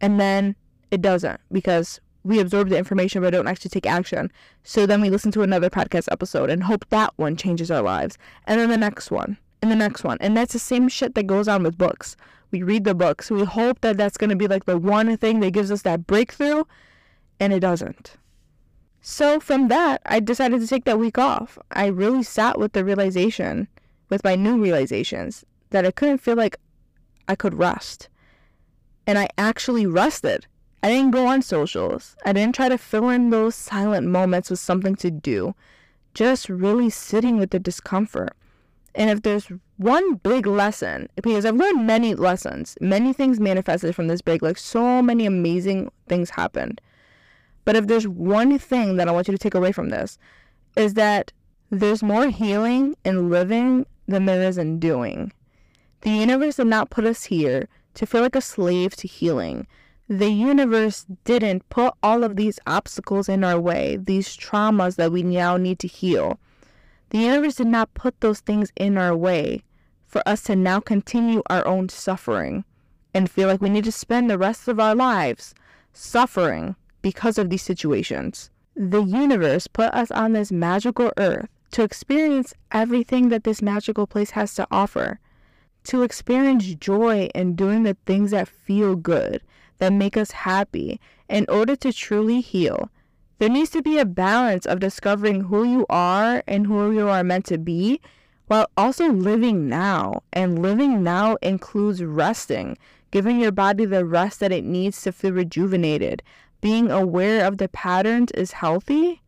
And 0.00 0.20
then 0.20 0.56
it 0.90 1.02
doesn't 1.02 1.40
because 1.50 2.00
we 2.28 2.40
absorb 2.40 2.68
the 2.68 2.76
information 2.76 3.22
but 3.22 3.30
don't 3.30 3.48
actually 3.48 3.70
take 3.70 3.86
action. 3.86 4.30
So 4.62 4.84
then 4.84 5.00
we 5.00 5.08
listen 5.08 5.32
to 5.32 5.42
another 5.42 5.70
podcast 5.70 6.08
episode 6.12 6.50
and 6.50 6.62
hope 6.62 6.84
that 6.90 7.14
one 7.16 7.36
changes 7.36 7.70
our 7.70 7.80
lives. 7.80 8.18
And 8.46 8.60
then 8.60 8.68
the 8.68 8.76
next 8.76 9.10
one, 9.10 9.38
and 9.62 9.70
the 9.70 9.76
next 9.76 10.04
one. 10.04 10.18
And 10.20 10.36
that's 10.36 10.52
the 10.52 10.58
same 10.58 10.88
shit 10.88 11.14
that 11.14 11.26
goes 11.26 11.48
on 11.48 11.62
with 11.62 11.78
books. 11.78 12.16
We 12.50 12.62
read 12.62 12.84
the 12.84 12.94
books. 12.94 13.30
We 13.30 13.44
hope 13.44 13.80
that 13.80 13.96
that's 13.96 14.18
going 14.18 14.28
to 14.30 14.36
be 14.36 14.46
like 14.46 14.66
the 14.66 14.76
one 14.76 15.16
thing 15.16 15.40
that 15.40 15.52
gives 15.52 15.70
us 15.70 15.82
that 15.82 16.06
breakthrough, 16.06 16.64
and 17.40 17.52
it 17.52 17.60
doesn't. 17.60 18.16
So 19.00 19.40
from 19.40 19.68
that, 19.68 20.02
I 20.04 20.20
decided 20.20 20.60
to 20.60 20.66
take 20.66 20.84
that 20.84 20.98
week 20.98 21.16
off. 21.16 21.58
I 21.70 21.86
really 21.86 22.22
sat 22.22 22.58
with 22.58 22.72
the 22.72 22.84
realization, 22.84 23.68
with 24.10 24.22
my 24.22 24.34
new 24.34 24.60
realizations, 24.62 25.46
that 25.70 25.86
I 25.86 25.92
couldn't 25.92 26.18
feel 26.18 26.36
like 26.36 26.58
I 27.26 27.34
could 27.34 27.54
rest. 27.54 28.10
And 29.06 29.18
I 29.18 29.28
actually 29.38 29.86
rested. 29.86 30.46
I 30.82 30.88
didn't 30.88 31.10
go 31.10 31.26
on 31.26 31.42
socials. 31.42 32.16
I 32.24 32.32
didn't 32.32 32.54
try 32.54 32.68
to 32.68 32.78
fill 32.78 33.08
in 33.08 33.30
those 33.30 33.54
silent 33.54 34.06
moments 34.06 34.50
with 34.50 34.60
something 34.60 34.94
to 34.96 35.10
do. 35.10 35.54
Just 36.14 36.48
really 36.48 36.90
sitting 36.90 37.38
with 37.38 37.50
the 37.50 37.58
discomfort. 37.58 38.32
And 38.94 39.10
if 39.10 39.22
there's 39.22 39.50
one 39.76 40.16
big 40.16 40.46
lesson, 40.46 41.08
because 41.16 41.44
I've 41.44 41.56
learned 41.56 41.86
many 41.86 42.14
lessons, 42.14 42.76
many 42.80 43.12
things 43.12 43.38
manifested 43.38 43.94
from 43.94 44.08
this 44.08 44.22
break, 44.22 44.42
like 44.42 44.58
so 44.58 45.02
many 45.02 45.26
amazing 45.26 45.90
things 46.08 46.30
happened. 46.30 46.80
But 47.64 47.76
if 47.76 47.86
there's 47.86 48.08
one 48.08 48.58
thing 48.58 48.96
that 48.96 49.08
I 49.08 49.12
want 49.12 49.28
you 49.28 49.32
to 49.32 49.38
take 49.38 49.54
away 49.54 49.72
from 49.72 49.90
this, 49.90 50.18
is 50.76 50.94
that 50.94 51.32
there's 51.70 52.02
more 52.02 52.28
healing 52.28 52.96
in 53.04 53.30
living 53.30 53.86
than 54.06 54.24
there 54.24 54.42
is 54.42 54.58
in 54.58 54.78
doing. 54.78 55.32
The 56.00 56.10
universe 56.10 56.56
did 56.56 56.68
not 56.68 56.90
put 56.90 57.04
us 57.04 57.24
here 57.24 57.68
to 57.94 58.06
feel 58.06 58.22
like 58.22 58.36
a 58.36 58.40
slave 58.40 58.96
to 58.96 59.08
healing. 59.08 59.66
The 60.08 60.30
universe 60.30 61.04
didn't 61.24 61.68
put 61.68 61.92
all 62.02 62.24
of 62.24 62.36
these 62.36 62.58
obstacles 62.66 63.28
in 63.28 63.44
our 63.44 63.60
way, 63.60 63.98
these 64.00 64.36
traumas 64.36 64.96
that 64.96 65.12
we 65.12 65.22
now 65.22 65.58
need 65.58 65.78
to 65.80 65.86
heal. 65.86 66.40
The 67.10 67.18
universe 67.18 67.56
did 67.56 67.66
not 67.66 67.92
put 67.92 68.20
those 68.20 68.40
things 68.40 68.72
in 68.76 68.96
our 68.96 69.14
way 69.14 69.64
for 70.06 70.22
us 70.26 70.42
to 70.44 70.56
now 70.56 70.80
continue 70.80 71.42
our 71.50 71.66
own 71.66 71.90
suffering 71.90 72.64
and 73.12 73.30
feel 73.30 73.48
like 73.48 73.60
we 73.60 73.68
need 73.68 73.84
to 73.84 73.92
spend 73.92 74.30
the 74.30 74.38
rest 74.38 74.66
of 74.66 74.80
our 74.80 74.94
lives 74.94 75.54
suffering 75.92 76.76
because 77.02 77.36
of 77.36 77.50
these 77.50 77.62
situations. 77.62 78.50
The 78.74 79.02
universe 79.02 79.66
put 79.66 79.92
us 79.92 80.10
on 80.10 80.32
this 80.32 80.50
magical 80.50 81.12
earth 81.18 81.48
to 81.72 81.82
experience 81.82 82.54
everything 82.72 83.28
that 83.28 83.44
this 83.44 83.60
magical 83.60 84.06
place 84.06 84.30
has 84.30 84.54
to 84.54 84.66
offer 84.70 85.20
to 85.84 86.02
experience 86.02 86.64
joy 86.74 87.30
in 87.34 87.54
doing 87.54 87.82
the 87.82 87.96
things 88.04 88.30
that 88.30 88.48
feel 88.48 88.94
good, 88.94 89.40
that 89.78 89.92
make 89.92 90.16
us 90.16 90.30
happy. 90.30 91.00
In 91.28 91.44
order 91.48 91.76
to 91.76 91.92
truly 91.92 92.40
heal, 92.40 92.90
there 93.38 93.48
needs 93.48 93.70
to 93.70 93.82
be 93.82 93.98
a 93.98 94.04
balance 94.04 94.66
of 94.66 94.80
discovering 94.80 95.42
who 95.42 95.64
you 95.64 95.86
are 95.88 96.42
and 96.46 96.66
who 96.66 96.90
you 96.90 97.08
are 97.08 97.22
meant 97.22 97.44
to 97.46 97.58
be 97.58 98.00
while 98.46 98.66
also 98.76 99.12
living 99.12 99.68
now. 99.68 100.22
And 100.32 100.60
living 100.60 101.02
now 101.02 101.36
includes 101.42 102.02
resting, 102.02 102.76
giving 103.10 103.38
your 103.40 103.52
body 103.52 103.84
the 103.84 104.04
rest 104.04 104.40
that 104.40 104.52
it 104.52 104.64
needs 104.64 105.00
to 105.02 105.12
feel 105.12 105.32
rejuvenated. 105.32 106.22
Being 106.60 106.90
aware 106.90 107.46
of 107.46 107.58
the 107.58 107.68
patterns 107.68 108.32
is 108.32 108.52
healthy, 108.52 109.22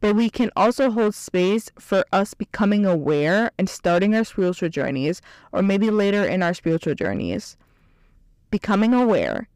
but 0.00 0.14
we 0.14 0.28
can 0.28 0.50
also 0.54 0.90
hold 0.90 1.14
space 1.14 1.70
for 1.78 2.04
us 2.12 2.34
becoming 2.34 2.84
aware 2.84 3.50
and 3.56 3.70
starting 3.70 4.14
our 4.14 4.24
spiritual 4.24 4.68
journeys, 4.68 5.22
or 5.52 5.62
maybe 5.62 5.88
later 5.88 6.24
in 6.24 6.42
our 6.42 6.52
spiritual 6.52 6.94
journeys. 6.94 7.56
Becoming 8.50 8.92
aware, 8.92 9.48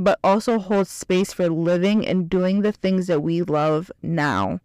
but 0.00 0.18
also 0.24 0.58
hold 0.58 0.88
space 0.88 1.30
for 1.30 1.50
living 1.50 2.06
and 2.06 2.30
doing 2.30 2.62
the 2.62 2.72
things 2.72 3.06
that 3.06 3.20
we 3.20 3.42
love 3.42 3.92
now. 4.02 4.58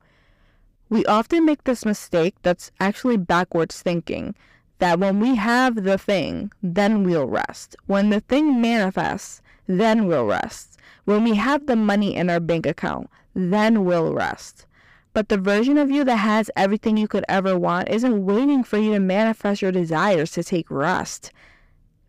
We 0.88 1.06
often 1.06 1.46
make 1.46 1.66
this 1.66 1.86
mistake 1.86 2.36
that's 2.42 2.72
actually 2.80 3.18
backwards 3.18 3.82
thinking 3.82 4.34
that 4.80 4.98
when 4.98 5.20
we 5.20 5.36
have 5.36 5.84
the 5.84 5.98
thing, 5.98 6.54
then 6.64 7.04
we'll 7.04 7.28
rest. 7.28 7.76
When 7.86 8.12
the 8.12 8.22
thing 8.22 8.62
manifests, 8.62 9.42
then 9.68 10.08
we'll 10.08 10.26
rest. 10.26 10.78
When 11.04 11.26
we 11.26 11.36
have 11.36 11.66
the 11.66 11.76
money 11.76 12.16
in 12.16 12.30
our 12.30 12.40
bank 12.40 12.66
account, 12.66 13.10
then 13.34 13.84
we'll 13.84 14.14
rest. 14.14 14.66
But 15.12 15.28
the 15.28 15.38
version 15.38 15.78
of 15.78 15.92
you 15.92 16.06
that 16.06 16.16
has 16.16 16.50
everything 16.56 16.96
you 16.96 17.10
could 17.10 17.26
ever 17.28 17.60
want 17.60 17.90
isn't 17.90 18.26
waiting 18.26 18.64
for 18.64 18.78
you 18.78 18.94
to 18.94 19.00
manifest 19.02 19.62
your 19.62 19.74
desires 19.74 20.32
to 20.32 20.46
take 20.46 20.72
rest. 20.72 21.34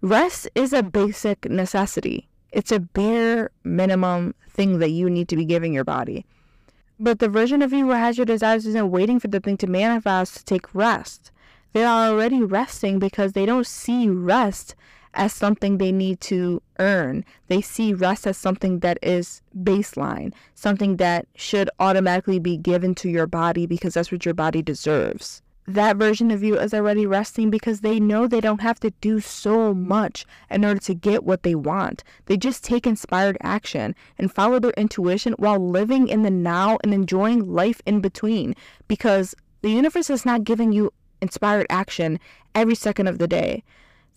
Rest 0.01 0.49
is 0.55 0.73
a 0.73 0.85
basic 0.85 1.51
necessity. 1.51 2.29
It's 2.57 2.73
a 2.73 2.81
bare 2.81 3.51
minimum 3.65 4.35
thing 4.49 4.79
that 4.79 4.89
you 4.89 5.11
need 5.11 5.29
to 5.29 5.37
be 5.37 5.45
giving 5.45 5.75
your 5.75 5.85
body. 5.85 6.25
But 6.99 7.19
the 7.19 7.29
version 7.29 7.61
of 7.61 7.71
you 7.71 7.85
who 7.85 7.91
has 7.91 8.17
your 8.17 8.25
desires 8.25 8.65
isn't 8.65 8.91
waiting 8.91 9.21
for 9.21 9.29
the 9.29 9.41
thing 9.41 9.59
to 9.59 9.67
manifest 9.67 10.39
to 10.39 10.45
take 10.47 10.75
rest. 10.75 11.31
They 11.75 11.85
are 11.85 12.09
already 12.09 12.43
resting 12.43 12.99
because 12.99 13.35
they 13.35 13.45
don't 13.45 13.67
see 13.67 14.09
rest 14.09 14.75
as 15.13 15.35
something 15.35 15.77
they 15.77 15.93
need 15.93 16.23
to 16.23 16.63
earn. 16.79 17.27
They 17.49 17.61
see 17.61 17.93
rest 17.93 18.27
as 18.27 18.39
something 18.39 18.79
that 18.79 18.97
is 19.03 19.43
baseline, 19.55 20.33
something 20.55 20.97
that 20.97 21.29
should 21.35 21.69
automatically 21.79 22.39
be 22.39 22.57
given 22.57 22.95
to 22.95 23.11
your 23.11 23.27
body 23.27 23.67
because 23.67 23.93
that's 23.93 24.11
what 24.11 24.25
your 24.25 24.33
body 24.33 24.63
deserves. 24.63 25.43
That 25.69 25.97
version 25.97 26.31
of 26.31 26.45
you 26.45 26.57
is 26.59 26.73
already 26.73 27.07
resting 27.07 27.51
because 27.51 27.81
they 27.81 27.99
know 27.99 28.29
they 28.29 28.41
don't 28.41 28.61
have 28.61 28.79
to 28.81 28.91
do 29.01 29.19
so 29.19 29.75
much 29.75 30.25
in 30.49 30.65
order 30.65 30.79
to 30.81 30.95
get 30.95 31.25
what 31.25 31.43
they 31.43 31.57
want. 31.57 32.05
They 32.27 32.37
just 32.37 32.63
take 32.63 32.87
inspired 32.87 33.37
action 33.41 33.97
and 34.17 34.33
follow 34.33 34.61
their 34.61 34.71
intuition 34.73 35.35
while 35.39 35.59
living 35.59 36.07
in 36.07 36.23
the 36.23 36.31
now 36.31 36.79
and 36.85 36.95
enjoying 36.95 37.53
life 37.53 37.83
in 37.85 38.01
between 38.01 38.55
because 38.87 39.35
the 39.63 39.71
universe 39.71 40.09
is 40.09 40.25
not 40.25 40.45
giving 40.45 40.71
you 40.71 40.93
inspired 41.21 41.67
action 41.69 42.21
every 42.55 42.77
second 42.77 43.09
of 43.09 43.19
the 43.19 43.27
day. 43.27 43.65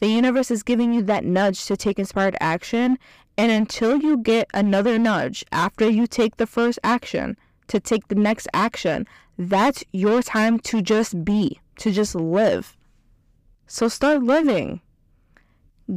The 0.02 0.08
universe 0.08 0.52
is 0.52 0.62
giving 0.62 0.94
you 0.94 1.02
that 1.04 1.26
nudge 1.26 1.66
to 1.66 1.76
take 1.76 1.98
inspired 1.98 2.38
action. 2.40 3.00
And 3.38 3.52
until 3.52 3.98
you 3.98 4.18
get 4.18 4.50
another 4.54 5.00
nudge 5.00 5.44
after 5.52 5.90
you 5.90 6.06
take 6.06 6.38
the 6.38 6.48
first 6.48 6.78
action 6.84 7.38
to 7.70 7.80
take 7.80 8.08
the 8.08 8.16
next 8.16 8.48
action, 8.54 9.08
that's 9.38 9.84
your 9.94 10.22
time 10.22 10.60
to 10.60 10.82
just 10.82 11.24
be, 11.24 11.60
to 11.78 11.92
just 11.92 12.14
live. 12.14 12.76
So 13.68 13.88
start 13.88 14.22
living. 14.24 14.82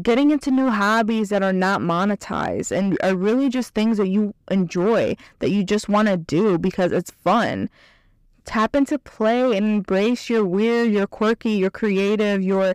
Getting 0.01 0.31
into 0.31 0.51
new 0.51 0.71
hobbies 0.71 1.29
that 1.31 1.43
are 1.43 1.53
not 1.53 1.81
monetized 1.81 2.71
and 2.71 2.97
are 3.03 3.17
really 3.17 3.49
just 3.49 3.75
things 3.75 3.99
that 3.99 4.09
you 4.09 4.35
enjoy, 4.51 5.17
that 5.41 5.51
you 5.51 5.65
just 5.65 5.89
want 5.89 6.09
to 6.09 6.17
do 6.17 6.57
because 6.57 6.93
it's 6.93 7.11
fun. 7.11 7.69
Tap 8.45 8.75
into 8.75 8.99
play 8.99 9.57
and 9.57 9.67
embrace 9.67 10.31
your 10.31 10.45
weird, 10.45 10.91
your 10.91 11.07
quirky, 11.07 11.53
your 11.53 11.71
creative, 11.71 12.43
your 12.43 12.75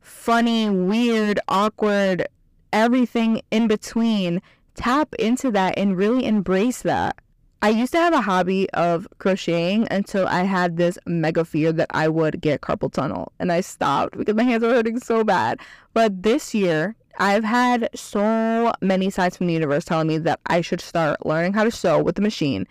funny, 0.00 0.70
weird, 0.70 1.38
awkward, 1.48 2.26
everything 2.72 3.42
in 3.50 3.66
between. 3.66 4.40
Tap 4.74 5.14
into 5.18 5.50
that 5.50 5.74
and 5.76 5.96
really 5.96 6.24
embrace 6.24 6.82
that. 6.82 7.16
I 7.64 7.70
used 7.70 7.92
to 7.92 7.98
have 7.98 8.12
a 8.12 8.20
hobby 8.20 8.68
of 8.74 9.08
crocheting 9.20 9.88
until 9.90 10.28
I 10.28 10.42
had 10.42 10.76
this 10.76 10.98
mega 11.06 11.46
fear 11.46 11.72
that 11.72 11.86
I 11.94 12.08
would 12.08 12.42
get 12.42 12.60
carpal 12.60 12.92
tunnel 12.92 13.32
and 13.38 13.50
I 13.50 13.62
stopped 13.62 14.18
because 14.18 14.34
my 14.34 14.42
hands 14.42 14.62
were 14.62 14.68
hurting 14.68 15.00
so 15.00 15.24
bad. 15.24 15.60
But 15.94 16.24
this 16.24 16.54
year, 16.54 16.94
I've 17.18 17.42
had 17.42 17.88
so 17.94 18.70
many 18.82 19.08
signs 19.08 19.38
from 19.38 19.46
the 19.46 19.54
universe 19.54 19.86
telling 19.86 20.08
me 20.08 20.18
that 20.18 20.40
I 20.44 20.60
should 20.60 20.82
start 20.82 21.24
learning 21.24 21.54
how 21.54 21.64
to 21.64 21.70
sew 21.70 22.02
with 22.02 22.16
the 22.16 22.20
machine 22.20 22.66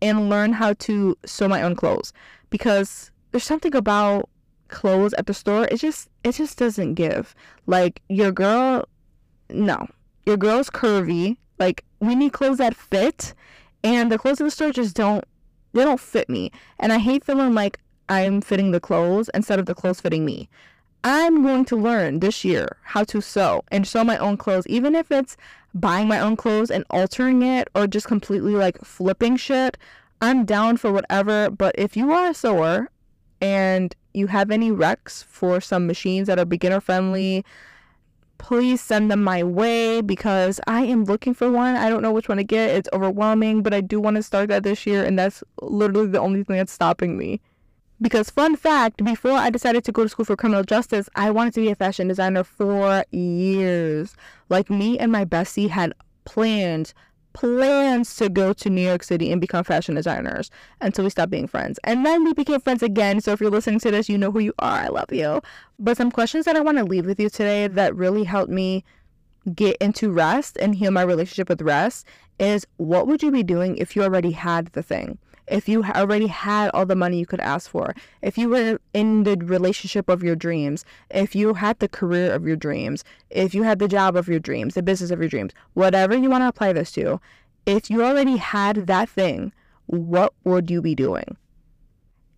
and 0.00 0.30
learn 0.30 0.52
how 0.52 0.74
to 0.74 1.18
sew 1.26 1.48
my 1.48 1.62
own 1.62 1.74
clothes 1.74 2.12
because 2.48 3.10
there's 3.32 3.42
something 3.42 3.74
about 3.74 4.28
clothes 4.68 5.12
at 5.14 5.26
the 5.26 5.34
store, 5.34 5.66
it 5.72 5.78
just 5.78 6.08
it 6.22 6.36
just 6.36 6.56
doesn't 6.56 6.94
give. 6.94 7.34
Like 7.66 8.00
your 8.08 8.30
girl, 8.30 8.88
no, 9.50 9.88
your 10.24 10.36
girl's 10.36 10.70
curvy. 10.70 11.36
Like 11.58 11.84
we 11.98 12.14
need 12.14 12.32
clothes 12.32 12.58
that 12.58 12.76
fit, 12.76 13.34
and 13.86 14.10
the 14.10 14.18
clothes 14.18 14.40
in 14.40 14.46
the 14.46 14.50
store 14.50 14.72
just 14.72 14.96
don't 14.96 15.24
they 15.72 15.84
don't 15.84 16.00
fit 16.00 16.28
me. 16.28 16.50
And 16.80 16.92
I 16.92 16.98
hate 16.98 17.24
feeling 17.24 17.54
like 17.54 17.78
I'm 18.08 18.40
fitting 18.40 18.72
the 18.72 18.80
clothes 18.80 19.30
instead 19.32 19.58
of 19.58 19.66
the 19.66 19.74
clothes 19.74 20.00
fitting 20.00 20.24
me. 20.24 20.48
I'm 21.04 21.42
going 21.42 21.64
to 21.66 21.76
learn 21.76 22.18
this 22.18 22.44
year 22.44 22.78
how 22.82 23.04
to 23.04 23.20
sew 23.20 23.62
and 23.70 23.86
sew 23.86 24.02
my 24.02 24.18
own 24.18 24.38
clothes, 24.38 24.66
even 24.66 24.96
if 24.96 25.12
it's 25.12 25.36
buying 25.74 26.08
my 26.08 26.18
own 26.18 26.34
clothes 26.34 26.70
and 26.70 26.84
altering 26.90 27.42
it 27.42 27.68
or 27.76 27.86
just 27.86 28.08
completely 28.08 28.54
like 28.54 28.82
flipping 28.84 29.36
shit. 29.36 29.76
I'm 30.20 30.44
down 30.44 30.78
for 30.78 30.90
whatever, 30.90 31.50
but 31.50 31.74
if 31.78 31.96
you 31.96 32.10
are 32.10 32.30
a 32.30 32.34
sewer 32.34 32.88
and 33.40 33.94
you 34.14 34.26
have 34.28 34.50
any 34.50 34.72
recs 34.72 35.22
for 35.22 35.60
some 35.60 35.86
machines 35.86 36.26
that 36.26 36.38
are 36.38 36.46
beginner 36.46 36.80
friendly, 36.80 37.44
please 38.38 38.80
send 38.80 39.10
them 39.10 39.22
my 39.22 39.42
way 39.42 40.00
because 40.00 40.60
I 40.66 40.82
am 40.82 41.04
looking 41.04 41.34
for 41.34 41.50
one. 41.50 41.76
I 41.76 41.88
don't 41.88 42.02
know 42.02 42.12
which 42.12 42.28
one 42.28 42.38
to 42.38 42.44
get. 42.44 42.70
It's 42.70 42.88
overwhelming, 42.92 43.62
but 43.62 43.74
I 43.74 43.80
do 43.80 44.00
want 44.00 44.16
to 44.16 44.22
start 44.22 44.48
that 44.48 44.62
this 44.62 44.86
year, 44.86 45.04
and 45.04 45.18
that's 45.18 45.42
literally 45.60 46.08
the 46.08 46.20
only 46.20 46.44
thing 46.44 46.56
that's 46.56 46.72
stopping 46.72 47.16
me. 47.16 47.40
Because, 48.00 48.28
fun 48.28 48.56
fact, 48.56 49.02
before 49.04 49.32
I 49.32 49.48
decided 49.48 49.82
to 49.84 49.92
go 49.92 50.02
to 50.02 50.08
school 50.08 50.26
for 50.26 50.36
criminal 50.36 50.64
justice, 50.64 51.08
I 51.16 51.30
wanted 51.30 51.54
to 51.54 51.60
be 51.60 51.70
a 51.70 51.74
fashion 51.74 52.08
designer 52.08 52.44
for 52.44 53.04
years. 53.10 54.14
Like, 54.50 54.68
me 54.68 54.98
and 54.98 55.10
my 55.10 55.24
bestie 55.24 55.70
had 55.70 55.94
planned 56.24 56.92
plans 57.36 58.16
to 58.16 58.30
go 58.30 58.54
to 58.54 58.70
New 58.70 58.80
York 58.80 59.02
City 59.02 59.30
and 59.30 59.42
become 59.42 59.62
fashion 59.62 59.94
designers 59.94 60.50
until 60.80 61.04
we 61.04 61.10
stopped 61.10 61.30
being 61.30 61.46
friends. 61.46 61.78
And 61.84 62.04
then 62.04 62.24
we 62.24 62.32
became 62.32 62.60
friends 62.62 62.82
again. 62.82 63.20
So 63.20 63.32
if 63.32 63.42
you're 63.42 63.50
listening 63.50 63.78
to 63.80 63.90
this, 63.90 64.08
you 64.08 64.16
know 64.16 64.32
who 64.32 64.38
you 64.38 64.54
are. 64.58 64.78
I 64.78 64.88
love 64.88 65.12
you. 65.12 65.42
But 65.78 65.98
some 65.98 66.10
questions 66.10 66.46
that 66.46 66.56
I 66.56 66.60
want 66.60 66.78
to 66.78 66.84
leave 66.84 67.04
with 67.04 67.20
you 67.20 67.28
today 67.28 67.68
that 67.68 67.94
really 67.94 68.24
helped 68.24 68.50
me 68.50 68.84
get 69.54 69.76
into 69.82 70.10
rest 70.10 70.56
and 70.62 70.74
heal 70.74 70.90
my 70.90 71.02
relationship 71.02 71.50
with 71.50 71.60
rest 71.60 72.06
is 72.38 72.66
what 72.78 73.06
would 73.06 73.22
you 73.22 73.30
be 73.30 73.42
doing 73.42 73.76
if 73.76 73.94
you 73.94 74.02
already 74.02 74.30
had 74.30 74.68
the 74.68 74.82
thing? 74.82 75.18
If 75.48 75.68
you 75.68 75.84
already 75.84 76.26
had 76.26 76.70
all 76.70 76.86
the 76.86 76.96
money 76.96 77.18
you 77.18 77.26
could 77.26 77.40
ask 77.40 77.70
for, 77.70 77.94
if 78.22 78.36
you 78.36 78.48
were 78.48 78.80
in 78.92 79.22
the 79.22 79.36
relationship 79.36 80.08
of 80.08 80.22
your 80.22 80.36
dreams, 80.36 80.84
if 81.10 81.34
you 81.34 81.54
had 81.54 81.78
the 81.78 81.88
career 81.88 82.32
of 82.32 82.46
your 82.46 82.56
dreams, 82.56 83.04
if 83.30 83.54
you 83.54 83.62
had 83.62 83.78
the 83.78 83.88
job 83.88 84.16
of 84.16 84.28
your 84.28 84.40
dreams, 84.40 84.74
the 84.74 84.82
business 84.82 85.10
of 85.10 85.20
your 85.20 85.28
dreams, 85.28 85.52
whatever 85.74 86.16
you 86.16 86.28
want 86.28 86.42
to 86.42 86.48
apply 86.48 86.72
this 86.72 86.90
to, 86.92 87.20
if 87.64 87.90
you 87.90 88.04
already 88.04 88.36
had 88.36 88.86
that 88.86 89.08
thing, 89.08 89.52
what 89.86 90.32
would 90.44 90.70
you 90.70 90.82
be 90.82 90.94
doing? 90.94 91.36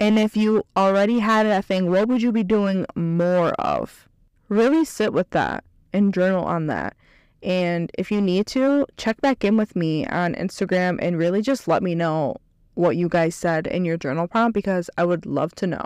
And 0.01 0.19
if 0.19 0.37
you 0.37 0.65
already 0.77 1.19
had 1.19 1.47
that 1.47 1.65
thing, 1.65 1.91
what 1.91 2.09
would 2.09 2.23
you 2.23 2.31
be 2.31 2.45
doing 2.45 2.87
more 2.95 3.51
of? 3.55 4.09
Really 4.49 4.85
sit 4.85 5.13
with 5.13 5.31
that 5.31 5.65
and 5.93 6.15
journal 6.15 6.45
on 6.45 6.67
that. 6.69 6.95
And 7.43 7.91
if 7.99 8.11
you 8.11 8.21
need 8.21 8.47
to, 8.49 8.87
check 8.97 9.21
back 9.21 9.45
in 9.45 9.57
with 9.57 9.77
me 9.77 10.07
on 10.07 10.35
Instagram 10.35 10.99
and 11.01 11.19
really 11.19 11.43
just 11.43 11.69
let 11.69 11.83
me 11.83 11.95
know 11.95 12.37
what 12.79 12.97
you 12.97 13.09
guys 13.09 13.35
said 13.35 13.67
in 13.67 13.85
your 13.85 13.97
journal 13.97 14.29
prompt 14.29 14.55
because 14.55 14.89
I 14.97 15.05
would 15.05 15.27
love 15.27 15.55
to 15.57 15.67
know. 15.67 15.85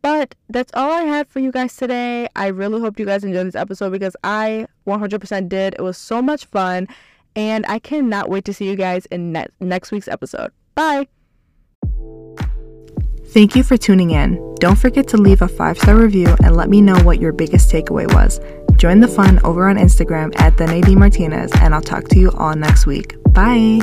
But 0.00 0.36
that's 0.48 0.70
all 0.74 0.92
I 0.92 1.02
had 1.02 1.26
for 1.26 1.40
you 1.40 1.50
guys 1.50 1.76
today. 1.76 2.28
I 2.36 2.46
really 2.46 2.80
hope 2.80 3.00
you 3.00 3.04
guys 3.04 3.24
enjoyed 3.24 3.48
this 3.48 3.56
episode 3.56 3.90
because 3.90 4.14
I 4.22 4.66
100% 4.86 5.48
did. 5.48 5.74
It 5.74 5.82
was 5.82 5.98
so 5.98 6.22
much 6.22 6.46
fun. 6.46 6.86
And 7.34 7.66
I 7.68 7.80
cannot 7.80 8.28
wait 8.28 8.44
to 8.44 8.54
see 8.54 8.68
you 8.68 8.76
guys 8.76 9.06
in 9.06 9.32
ne- 9.32 9.48
next 9.60 9.90
week's 9.90 10.08
episode. 10.08 10.52
Bye. 10.76 11.08
Thank 13.26 13.56
you 13.56 13.62
for 13.62 13.76
tuning 13.76 14.10
in. 14.10 14.54
Don't 14.60 14.78
forget 14.78 15.08
to 15.08 15.16
leave 15.16 15.42
a 15.42 15.48
five 15.48 15.76
star 15.76 15.96
review 15.96 16.34
and 16.42 16.56
let 16.56 16.70
me 16.70 16.80
know 16.80 16.98
what 17.02 17.20
your 17.20 17.32
biggest 17.32 17.70
takeaway 17.70 18.12
was. 18.14 18.40
Join 18.76 19.00
the 19.00 19.08
fun 19.08 19.40
over 19.44 19.68
on 19.68 19.76
Instagram 19.76 20.38
at 20.40 20.56
the 20.56 20.64
Nadeen 20.64 20.98
Martinez, 20.98 21.50
and 21.60 21.74
I'll 21.74 21.82
talk 21.82 22.08
to 22.08 22.18
you 22.18 22.30
all 22.32 22.54
next 22.54 22.86
week. 22.86 23.16
Bye. 23.32 23.80